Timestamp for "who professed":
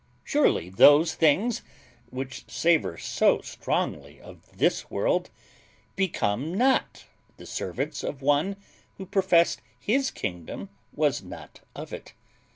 8.97-9.61